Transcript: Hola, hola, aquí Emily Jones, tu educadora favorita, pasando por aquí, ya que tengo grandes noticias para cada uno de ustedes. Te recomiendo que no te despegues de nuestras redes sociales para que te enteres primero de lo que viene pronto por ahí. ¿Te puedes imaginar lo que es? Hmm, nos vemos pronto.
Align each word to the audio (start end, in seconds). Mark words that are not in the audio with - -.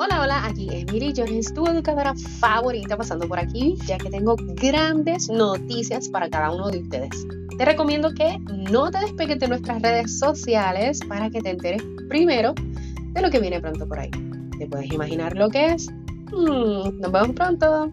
Hola, 0.00 0.22
hola, 0.22 0.46
aquí 0.46 0.68
Emily 0.70 1.12
Jones, 1.16 1.52
tu 1.52 1.66
educadora 1.66 2.14
favorita, 2.14 2.96
pasando 2.96 3.26
por 3.26 3.40
aquí, 3.40 3.74
ya 3.84 3.98
que 3.98 4.08
tengo 4.08 4.36
grandes 4.38 5.28
noticias 5.28 6.08
para 6.08 6.30
cada 6.30 6.52
uno 6.52 6.70
de 6.70 6.78
ustedes. 6.78 7.26
Te 7.58 7.64
recomiendo 7.64 8.14
que 8.14 8.38
no 8.70 8.92
te 8.92 9.00
despegues 9.00 9.40
de 9.40 9.48
nuestras 9.48 9.82
redes 9.82 10.20
sociales 10.20 11.00
para 11.08 11.30
que 11.30 11.40
te 11.40 11.50
enteres 11.50 11.82
primero 12.08 12.54
de 13.12 13.20
lo 13.20 13.28
que 13.28 13.40
viene 13.40 13.60
pronto 13.60 13.88
por 13.88 13.98
ahí. 13.98 14.10
¿Te 14.56 14.68
puedes 14.68 14.92
imaginar 14.92 15.36
lo 15.36 15.48
que 15.48 15.66
es? 15.66 15.88
Hmm, 16.30 17.00
nos 17.00 17.10
vemos 17.10 17.30
pronto. 17.34 17.92